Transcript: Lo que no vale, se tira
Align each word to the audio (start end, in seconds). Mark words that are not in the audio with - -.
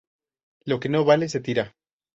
Lo 0.65 0.79
que 0.79 0.89
no 0.89 1.05
vale, 1.05 1.29
se 1.29 1.41
tira 1.41 1.75